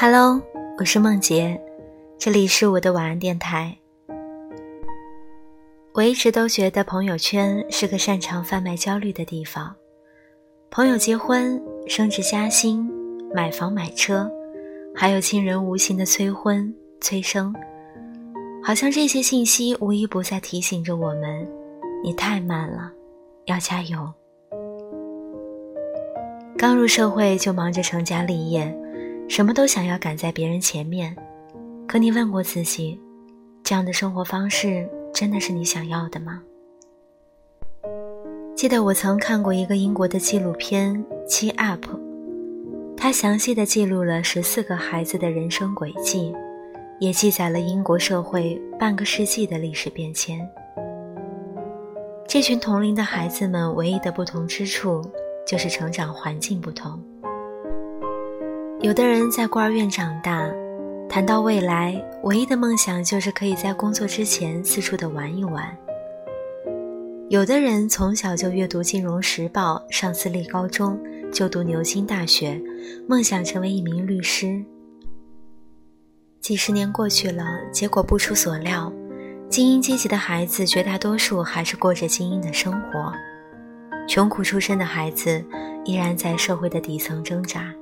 [0.00, 0.40] Hello，
[0.78, 1.60] 我是梦洁，
[2.18, 3.76] 这里是我的晚安电台。
[5.92, 9.74] 我一直都觉得朋友圈是个擅长贩卖焦虑的地方。
[10.70, 12.88] 朋友结婚、升职加薪、
[13.34, 14.30] 买房买车，
[14.94, 17.52] 还有亲人无形的催婚催生，
[18.62, 21.44] 好像这些信息无一不在提醒着我们：
[22.04, 22.92] 你太慢了，
[23.46, 24.08] 要加油。
[26.56, 28.72] 刚入社会就忙着成家立业，
[29.28, 31.14] 什么都想要赶在别人前面。
[31.86, 33.00] 可你问过自己，
[33.62, 36.42] 这样的生活方式真的是你想要的吗？
[38.54, 40.92] 记得我曾看过一个英国的纪录片
[41.26, 41.84] 《七 up》，
[42.96, 46.34] 它详细的记录了十四个孩子的人生轨迹，
[46.98, 50.40] 也记载了英国社会半个世纪的历史变迁。
[52.26, 55.02] 这群同龄的孩子们唯一的不同之处。
[55.46, 57.02] 就是成长环境不同，
[58.80, 60.48] 有的人在孤儿院长大，
[61.08, 65.64] 谈到未来，唯一的梦想就是可以在工作之前四处的玩一玩；
[67.28, 70.96] 有的人从小就阅读《金融时报》，上私立高中，
[71.32, 72.62] 就读牛津大学，
[73.08, 74.64] 梦想成为一名律师。
[76.40, 78.92] 几十年过去了，结果不出所料，
[79.50, 83.12] 精英阶级的孩子绝大多数还是过着精英的生活。
[84.06, 85.44] 穷苦出身的孩子
[85.84, 87.74] 依然在社会的底层挣扎。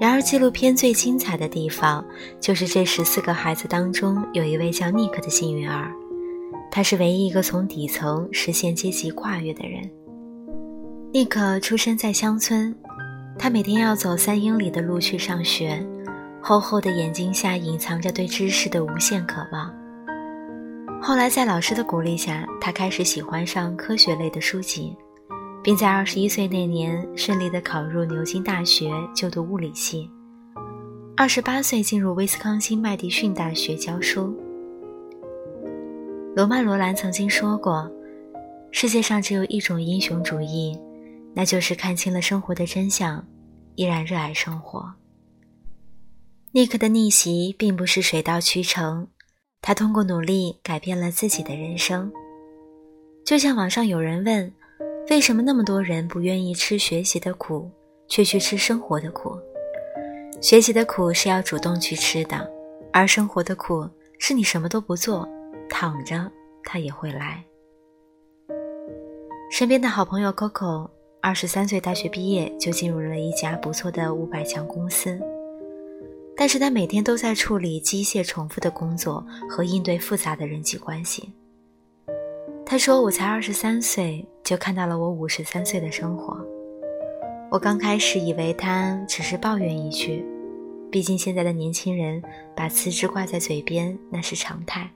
[0.00, 2.04] 然而，纪录片最精彩的地方
[2.40, 5.90] 就是这十四个孩子当中有一位叫尼克的幸运儿，
[6.70, 9.90] 他是唯一一个从底层实现阶级跨越的人。
[11.12, 12.74] 尼克出生在乡村，
[13.38, 15.82] 他每天要走三英里的路去上学，
[16.42, 19.74] 厚厚的眼睛下隐藏着对知识的无限渴望。
[21.00, 24.94] 后来，在老师的鼓励下，他开始喜欢上科学类的书籍，
[25.66, 30.08] 并在二十一岁那年顺利地考入牛津大学就读物理系。
[31.16, 34.32] 二十八岁进入威斯康星麦迪逊大学教书。
[36.36, 37.90] 罗曼·罗兰曾经说过
[38.70, 40.78] ：“世界上只有一种英雄主义，
[41.34, 43.26] 那就是看清了生活的真相，
[43.74, 44.94] 依然热爱生活。”
[46.54, 49.08] 尼克的逆袭并不是水到渠成。
[49.60, 52.12] 他通过努力改变了自己的人生，
[53.24, 54.52] 就像网上有人问：
[55.08, 57.70] 为什么那么多人不愿意吃学习的苦，
[58.08, 59.38] 却去吃生活的苦？
[60.40, 62.50] 学习的苦是要主动去吃的，
[62.92, 65.26] 而生活的苦是你什么都不做，
[65.68, 66.30] 躺着
[66.64, 67.44] 它也会来。
[69.48, 70.90] 身边的好朋友 Coco，
[71.22, 75.20] 二十三岁大学毕业就进入了一家不错的五百强公司。
[76.36, 81.32] 但是他每天都在处理机械重复的工作和应对复杂的人际关系。
[82.68, 86.36] 他说：“我才二十三岁，就看到了我五十三岁的生活。
[87.48, 90.26] 我刚开始以为他只是抱怨一句，
[90.90, 92.20] 毕竟现在的年轻人
[92.56, 94.90] 把辞职挂在嘴边那是常态，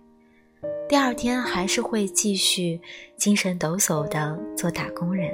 [0.88, 2.80] 第二天还是会继续
[3.16, 5.32] 精神抖擞的做打工人。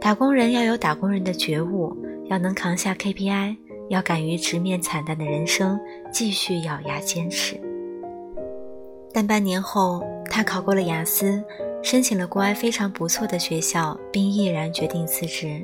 [0.00, 1.94] 打工人要有打工人的觉悟，
[2.30, 3.56] 要能扛下 KPI。”
[3.88, 5.80] 要敢于直面惨淡的人生，
[6.12, 7.58] 继续咬牙坚持。
[9.18, 11.42] 但半年后，他考过了雅思，
[11.82, 15.60] 申请了国外非常不错的学校，并毅然决定辞职。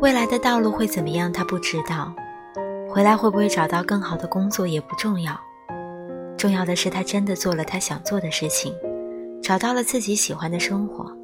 [0.00, 2.10] 未来的道路会怎么样，他不知道；
[2.88, 5.38] 回来会不会找到更好的工作也不重要，
[6.38, 8.72] 重要的是他真的做了他想做的事情，
[9.42, 11.14] 找到了自己喜欢的生活。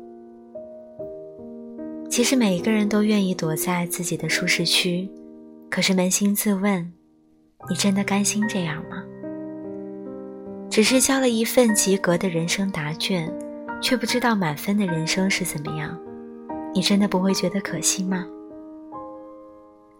[2.10, 5.10] 其实每一个人都愿意躲在自己的舒适区。
[5.70, 6.92] 可是扪心自问，
[7.70, 9.02] 你真的甘心这样吗？
[10.74, 13.32] 只是交了一份及格的人生答卷，
[13.80, 15.96] 却不知道满分的人生是怎么样，
[16.74, 18.26] 你真的不会觉得可惜吗？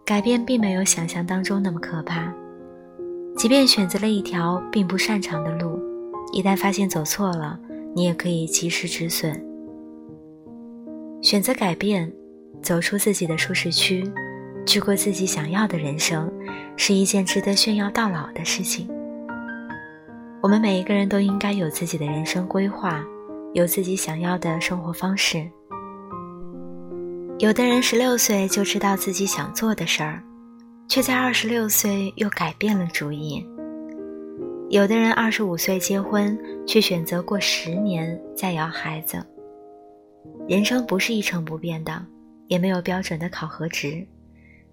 [0.03, 2.29] 改变并没有想象当中那么可怕，
[3.37, 5.79] 即便选择了一条并不擅长的路，
[6.33, 7.57] 一旦发现走错了，
[7.95, 9.41] 你也可以及时止损。
[11.21, 12.11] 选择改变，
[12.61, 14.03] 走出自己的舒适区。
[14.65, 16.29] 去过自己想要的人生，
[16.75, 18.89] 是一件值得炫耀到老的事情。
[20.45, 23.03] 我们每一个人都应该有自己的人生规划，
[23.55, 25.49] 有自己想要的生活方式。
[27.39, 30.21] 有的人十六岁就知道自己想做的事儿，
[30.87, 33.43] 却在二十六岁又改变了主意。
[34.69, 39.25] 有的人二十五岁结婚，却选择过十年再要孩子。
[40.47, 42.05] 人生不是一成不变的，
[42.45, 44.07] 也没有标准的考核值。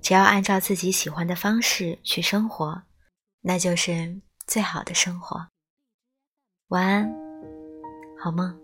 [0.03, 2.83] 只要按照自己喜欢的方式去生活，
[3.41, 5.47] 那就是最好的生活。
[6.73, 7.15] 晚安，
[8.17, 8.62] 好梦。